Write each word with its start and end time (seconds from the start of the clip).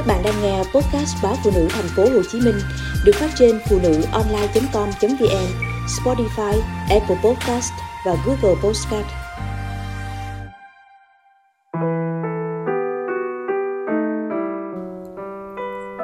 Các 0.00 0.06
bạn 0.06 0.22
đang 0.24 0.42
nghe 0.42 0.58
podcast 0.58 1.22
báo 1.22 1.34
phụ 1.44 1.50
nữ 1.54 1.68
thành 1.70 1.88
phố 1.96 2.02
Hồ 2.02 2.22
Chí 2.30 2.40
Minh 2.40 2.54
được 3.04 3.12
phát 3.14 3.30
trên 3.34 3.60
phụ 3.68 3.78
nữ 3.82 4.02
online.com.vn, 4.12 5.46
Spotify, 5.86 6.60
Apple 6.90 7.16
Podcast 7.24 7.72
và 8.06 8.16
Google 8.26 8.60
Podcast. 8.62 9.06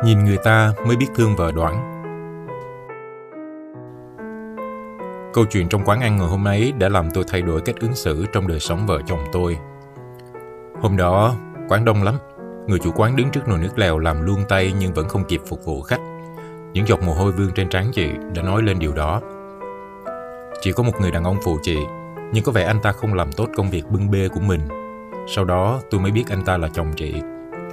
Nhìn 0.04 0.24
người 0.24 0.38
ta 0.44 0.72
mới 0.86 0.96
biết 0.96 1.06
thương 1.14 1.36
vợ 1.36 1.52
đoản. 1.52 1.74
Câu 5.34 5.44
chuyện 5.50 5.68
trong 5.68 5.84
quán 5.84 6.00
ăn 6.00 6.16
ngày 6.16 6.28
hôm 6.28 6.44
ấy 6.44 6.72
đã 6.78 6.88
làm 6.88 7.10
tôi 7.14 7.24
thay 7.28 7.42
đổi 7.42 7.60
cách 7.60 7.76
ứng 7.80 7.94
xử 7.94 8.26
trong 8.32 8.48
đời 8.48 8.60
sống 8.60 8.86
vợ 8.86 9.00
chồng 9.06 9.24
tôi. 9.32 9.58
Hôm 10.80 10.96
đó, 10.96 11.34
quán 11.68 11.84
đông 11.84 12.02
lắm. 12.02 12.14
Người 12.66 12.78
chủ 12.78 12.90
quán 12.96 13.16
đứng 13.16 13.30
trước 13.30 13.48
nồi 13.48 13.58
nước 13.58 13.78
lèo 13.78 13.98
làm 13.98 14.22
luôn 14.22 14.44
tay 14.48 14.74
nhưng 14.78 14.94
vẫn 14.94 15.08
không 15.08 15.24
kịp 15.24 15.40
phục 15.46 15.64
vụ 15.64 15.82
khách. 15.82 16.00
Những 16.72 16.86
giọt 16.86 17.02
mồ 17.02 17.14
hôi 17.14 17.32
vương 17.32 17.52
trên 17.54 17.68
trán 17.68 17.90
chị 17.92 18.10
đã 18.34 18.42
nói 18.42 18.62
lên 18.62 18.78
điều 18.78 18.92
đó. 18.92 19.20
Chỉ 20.60 20.72
có 20.72 20.82
một 20.82 21.00
người 21.00 21.10
đàn 21.10 21.24
ông 21.24 21.36
phụ 21.44 21.58
chị, 21.62 21.78
nhưng 22.32 22.44
có 22.44 22.52
vẻ 22.52 22.64
anh 22.64 22.80
ta 22.82 22.92
không 22.92 23.14
làm 23.14 23.32
tốt 23.32 23.48
công 23.56 23.70
việc 23.70 23.90
bưng 23.90 24.10
bê 24.10 24.28
của 24.28 24.40
mình. 24.40 24.60
Sau 25.28 25.44
đó 25.44 25.80
tôi 25.90 26.00
mới 26.00 26.10
biết 26.10 26.24
anh 26.28 26.44
ta 26.44 26.56
là 26.56 26.68
chồng 26.68 26.92
chị. 26.96 27.14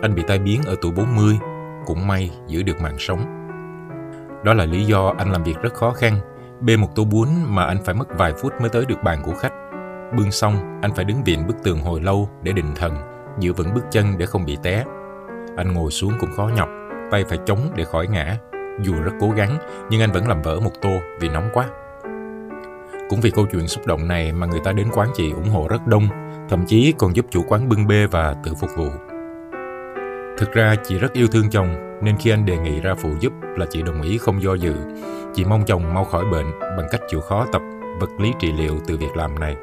Anh 0.02 0.16
bị 0.16 0.24
tai 0.28 0.40
biến 0.40 0.62
ở 0.66 0.76
tuổi 0.82 0.92
40, 0.92 1.40
cũng 1.86 2.08
may 2.08 2.32
giữ 2.48 2.64
được 2.64 2.82
mạng 2.82 2.96
sống. 3.00 3.26
Đó 4.44 4.54
là 4.54 4.66
lý 4.66 4.86
do 4.86 5.14
anh 5.18 5.32
làm 5.32 5.44
việc 5.44 5.62
rất 5.62 5.74
khó 5.74 5.92
khăn 5.92 6.20
Bê 6.66 6.78
một 6.78 6.96
tô 6.96 7.06
bún 7.06 7.28
mà 7.48 7.66
anh 7.66 7.78
phải 7.86 7.96
mất 7.96 8.18
vài 8.18 8.34
phút 8.34 8.54
mới 8.62 8.70
tới 8.70 8.86
được 8.86 9.04
bàn 9.04 9.20
của 9.24 9.34
khách. 9.34 9.54
Bưng 10.18 10.32
xong, 10.32 10.80
anh 10.82 10.94
phải 10.96 11.06
đứng 11.06 11.24
viện 11.24 11.48
bức 11.48 11.64
tường 11.64 11.82
hồi 11.82 12.02
lâu 12.02 12.30
để 12.44 12.52
định 12.52 12.76
thần, 12.76 12.94
giữ 13.40 13.54
vững 13.54 13.74
bước 13.74 13.84
chân 13.92 14.18
để 14.18 14.26
không 14.26 14.46
bị 14.46 14.58
té. 14.64 14.86
Anh 15.58 15.74
ngồi 15.74 15.92
xuống 15.92 16.14
cũng 16.20 16.32
khó 16.32 16.50
nhọc, 16.56 16.70
tay 17.12 17.26
phải 17.30 17.38
chống 17.46 17.60
để 17.76 17.84
khỏi 17.84 18.08
ngã. 18.08 18.38
Dù 18.82 18.94
rất 19.04 19.12
cố 19.20 19.30
gắng, 19.30 19.58
nhưng 19.90 20.02
anh 20.02 20.12
vẫn 20.12 20.28
làm 20.28 20.42
vỡ 20.42 20.60
một 20.60 20.72
tô 20.82 20.90
vì 21.20 21.30
nóng 21.30 21.50
quá. 21.54 21.66
Cũng 23.10 23.22
vì 23.22 23.32
câu 23.32 23.46
chuyện 23.52 23.68
xúc 23.68 23.88
động 23.88 24.08
này 24.08 24.32
mà 24.32 24.48
người 24.48 24.60
ta 24.64 24.72
đến 24.72 24.88
quán 24.94 25.10
chị 25.16 25.32
ủng 25.32 25.50
hộ 25.50 25.68
rất 25.70 25.88
đông, 25.88 26.08
thậm 26.50 26.66
chí 26.66 26.94
còn 26.98 27.16
giúp 27.16 27.26
chủ 27.30 27.44
quán 27.48 27.70
bưng 27.70 27.88
bê 27.88 28.08
và 28.12 28.36
tự 28.44 28.54
phục 28.54 28.70
vụ. 28.78 28.88
Thực 30.38 30.52
ra 30.54 30.76
chị 30.84 31.00
rất 31.00 31.14
yêu 31.14 31.28
thương 31.28 31.50
chồng, 31.50 32.00
nên 32.02 32.18
khi 32.18 32.32
anh 32.32 32.46
đề 32.46 32.58
nghị 32.58 32.82
ra 32.82 32.96
phụ 32.96 33.10
giúp 33.20 33.34
là 33.58 33.66
chị 33.70 33.82
đồng 33.82 34.02
ý 34.02 34.18
không 34.18 34.42
do 34.42 34.54
dự. 34.54 34.74
Chị 35.34 35.46
mong 35.46 35.66
chồng 35.66 35.94
mau 35.94 36.04
khỏi 36.04 36.26
bệnh 36.32 36.52
bằng 36.60 36.88
cách 36.92 37.02
chịu 37.08 37.22
khó 37.22 37.46
tập 37.52 37.62
vật 38.00 38.10
lý 38.20 38.34
trị 38.40 38.52
liệu 38.52 38.80
từ 38.88 38.98
việc 38.98 39.16
làm 39.16 39.40
này. 39.40 39.56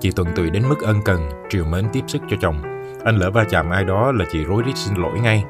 Chị 0.00 0.10
tuần 0.10 0.28
tụy 0.36 0.50
đến 0.50 0.62
mức 0.68 0.80
ân 0.82 0.96
cần, 1.04 1.28
triều 1.48 1.64
mến 1.64 1.84
tiếp 1.92 2.00
sức 2.06 2.22
cho 2.30 2.36
chồng. 2.40 2.77
Anh 3.08 3.16
lỡ 3.16 3.30
va 3.30 3.44
chạm 3.50 3.70
ai 3.70 3.84
đó 3.84 4.12
là 4.12 4.24
chị 4.30 4.44
rối 4.44 4.62
rít 4.62 4.76
xin 4.76 4.94
lỗi 4.94 5.20
ngay. 5.20 5.44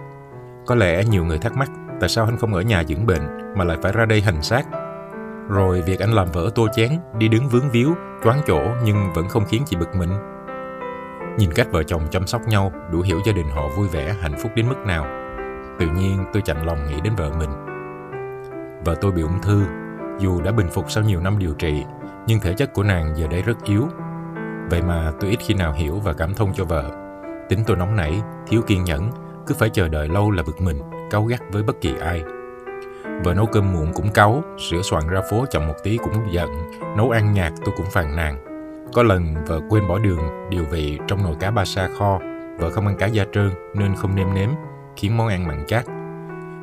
Có 0.67 0.75
lẽ 0.75 1.05
nhiều 1.05 1.25
người 1.25 1.39
thắc 1.39 1.56
mắc 1.56 1.70
tại 2.00 2.09
sao 2.09 2.25
anh 2.25 2.37
không 2.37 2.55
ở 2.55 2.61
nhà 2.61 2.84
dưỡng 2.84 3.06
bệnh 3.06 3.55
mà 3.56 3.65
lại 3.65 3.77
phải 3.83 3.92
ra 3.92 4.05
đây 4.05 4.20
hành 4.20 4.42
xác. 4.42 4.62
Rồi 5.48 5.83
việc 5.83 6.00
anh 6.00 6.12
làm 6.12 6.28
vỡ 6.33 6.50
tô 6.55 6.69
chén, 6.73 6.91
đi 7.19 7.28
đứng 7.28 7.48
vướng 7.48 7.70
víu, 7.70 7.95
choáng 8.25 8.41
chỗ 8.47 8.61
nhưng 8.84 9.12
vẫn 9.15 9.28
không 9.28 9.45
khiến 9.48 9.62
chị 9.67 9.77
bực 9.77 9.97
mình. 9.97 10.11
Nhìn 11.39 11.53
cách 11.55 11.67
vợ 11.70 11.83
chồng 11.83 12.03
chăm 12.11 12.27
sóc 12.27 12.42
nhau, 12.48 12.73
đủ 12.92 13.00
hiểu 13.00 13.19
gia 13.27 13.33
đình 13.33 13.47
họ 13.50 13.69
vui 13.77 13.89
vẻ, 13.89 14.15
hạnh 14.20 14.34
phúc 14.43 14.53
đến 14.55 14.69
mức 14.69 14.78
nào. 14.87 15.06
Tự 15.78 15.87
nhiên 15.87 16.25
tôi 16.33 16.43
chạnh 16.43 16.67
lòng 16.67 16.87
nghĩ 16.87 17.00
đến 17.00 17.12
vợ 17.17 17.31
mình. 17.39 17.50
Vợ 18.84 18.95
tôi 19.00 19.12
bị 19.12 19.22
ung 19.22 19.43
thư, 19.43 19.62
dù 20.19 20.41
đã 20.41 20.53
bình 20.53 20.69
phục 20.69 20.91
sau 20.91 21.05
nhiều 21.05 21.20
năm 21.20 21.39
điều 21.39 21.55
trị, 21.55 21.84
nhưng 22.27 22.41
thể 22.41 22.55
chất 22.55 22.72
của 22.75 22.83
nàng 22.83 23.17
giờ 23.17 23.27
đây 23.27 23.43
rất 23.43 23.65
yếu. 23.65 23.89
Vậy 24.70 24.83
mà 24.83 25.12
tôi 25.20 25.31
ít 25.31 25.39
khi 25.41 25.55
nào 25.55 25.72
hiểu 25.72 26.00
và 26.05 26.12
cảm 26.12 26.34
thông 26.34 26.53
cho 26.55 26.65
vợ. 26.65 27.08
Tính 27.49 27.65
tôi 27.67 27.77
nóng 27.77 27.97
nảy, 27.97 28.23
thiếu 28.47 28.63
kiên 28.67 28.85
nhẫn, 28.85 29.11
cứ 29.47 29.55
phải 29.59 29.71
chờ 29.71 29.89
đợi 29.89 30.09
lâu 30.09 30.31
là 30.31 30.43
bực 30.43 30.61
mình, 30.61 30.81
cáu 31.11 31.25
gắt 31.25 31.41
với 31.53 31.63
bất 31.63 31.81
kỳ 31.81 31.95
ai. 32.01 32.23
Vợ 33.25 33.35
nấu 33.35 33.47
cơm 33.47 33.73
muộn 33.73 33.93
cũng 33.95 34.11
cáu, 34.11 34.43
sửa 34.59 34.83
soạn 34.83 35.09
ra 35.09 35.21
phố 35.31 35.45
chậm 35.51 35.69
một 35.69 35.75
tí 35.85 35.97
cũng 35.97 36.33
giận, 36.33 36.49
nấu 36.97 37.11
ăn 37.11 37.33
nhạt 37.33 37.53
tôi 37.65 37.75
cũng 37.77 37.87
phàn 37.91 38.17
nàn. 38.17 38.45
Có 38.93 39.03
lần 39.03 39.34
vợ 39.47 39.61
quên 39.69 39.89
bỏ 39.89 39.99
đường, 39.99 40.50
điều 40.50 40.65
vị 40.65 40.99
trong 41.06 41.22
nồi 41.25 41.37
cá 41.41 41.50
ba 41.50 41.65
sa 41.65 41.89
kho, 41.99 42.19
vợ 42.59 42.71
không 42.71 42.87
ăn 42.87 42.97
cá 42.97 43.06
da 43.06 43.25
trơn 43.33 43.51
nên 43.75 43.95
không 43.95 44.15
nêm 44.15 44.34
nếm, 44.34 44.49
khiến 44.97 45.17
món 45.17 45.28
ăn 45.28 45.47
mặn 45.47 45.65
chát. 45.67 45.84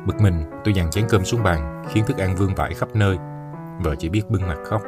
Bực 0.06 0.20
mình, 0.20 0.44
tôi 0.64 0.74
dàn 0.74 0.90
chén 0.90 1.04
cơm 1.08 1.24
xuống 1.24 1.42
bàn, 1.42 1.84
khiến 1.88 2.04
thức 2.04 2.18
ăn 2.18 2.36
vương 2.36 2.54
vãi 2.54 2.74
khắp 2.74 2.88
nơi. 2.94 3.16
Vợ 3.80 3.94
chỉ 3.98 4.08
biết 4.08 4.30
bưng 4.30 4.48
mặt 4.48 4.58
khóc. 4.64 4.82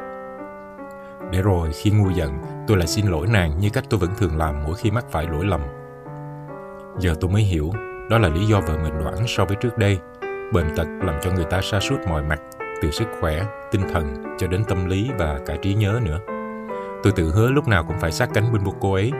Để 1.31 1.41
rồi 1.41 1.71
khi 1.73 1.91
ngu 1.91 2.09
giận, 2.09 2.33
tôi 2.67 2.77
lại 2.77 2.87
xin 2.87 3.07
lỗi 3.07 3.27
nàng 3.27 3.59
như 3.59 3.69
cách 3.69 3.83
tôi 3.89 3.99
vẫn 3.99 4.09
thường 4.17 4.37
làm 4.37 4.63
mỗi 4.63 4.75
khi 4.75 4.91
mắc 4.91 5.05
phải 5.11 5.27
lỗi 5.27 5.45
lầm. 5.45 5.61
Giờ 6.99 7.15
tôi 7.21 7.31
mới 7.31 7.41
hiểu, 7.41 7.71
đó 8.09 8.17
là 8.17 8.29
lý 8.29 8.45
do 8.45 8.61
vợ 8.61 8.77
mình 8.83 8.99
đoản 8.99 9.15
so 9.27 9.45
với 9.45 9.55
trước 9.55 9.77
đây. 9.77 9.99
Bệnh 10.53 10.75
tật 10.75 10.87
làm 11.03 11.15
cho 11.21 11.31
người 11.31 11.45
ta 11.49 11.61
sa 11.61 11.79
sút 11.79 11.99
mọi 12.07 12.23
mặt, 12.23 12.39
từ 12.81 12.91
sức 12.91 13.07
khỏe, 13.19 13.45
tinh 13.71 13.81
thần 13.93 14.23
cho 14.37 14.47
đến 14.47 14.63
tâm 14.67 14.89
lý 14.89 15.09
và 15.17 15.39
cả 15.45 15.55
trí 15.61 15.73
nhớ 15.73 15.99
nữa. 16.03 16.19
Tôi 17.03 17.13
tự 17.15 17.31
hứa 17.31 17.51
lúc 17.51 17.67
nào 17.67 17.83
cũng 17.87 17.99
phải 17.99 18.11
sát 18.11 18.29
cánh 18.33 18.53
bên 18.53 18.63
một 18.63 18.73
cô 18.79 18.93
ấy, 18.93 19.11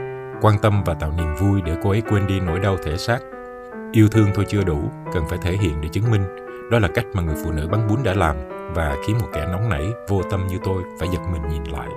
quan 0.41 0.55
tâm 0.61 0.83
và 0.85 0.93
tạo 0.93 1.11
niềm 1.17 1.35
vui 1.35 1.61
để 1.61 1.75
cô 1.83 1.89
ấy 1.89 2.01
quên 2.09 2.27
đi 2.27 2.39
nỗi 2.39 2.59
đau 2.59 2.77
thể 2.83 2.97
xác. 2.97 3.19
Yêu 3.91 4.07
thương 4.07 4.27
thôi 4.35 4.45
chưa 4.47 4.63
đủ, 4.63 4.79
cần 5.13 5.23
phải 5.29 5.39
thể 5.41 5.51
hiện 5.51 5.81
để 5.81 5.87
chứng 5.87 6.11
minh. 6.11 6.23
Đó 6.71 6.79
là 6.79 6.87
cách 6.87 7.05
mà 7.13 7.21
người 7.21 7.35
phụ 7.43 7.51
nữ 7.51 7.67
bắn 7.71 7.87
bún 7.87 8.03
đã 8.03 8.13
làm 8.13 8.35
và 8.75 8.95
khiến 9.07 9.17
một 9.21 9.27
kẻ 9.33 9.47
nóng 9.51 9.69
nảy, 9.69 9.87
vô 10.07 10.21
tâm 10.31 10.47
như 10.47 10.57
tôi 10.63 10.83
phải 10.99 11.09
giật 11.13 11.21
mình 11.31 11.41
nhìn 11.49 11.63
lại. 11.63 11.87